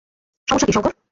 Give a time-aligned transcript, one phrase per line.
[0.47, 0.93] সমস্যা কী, শঙ্কর?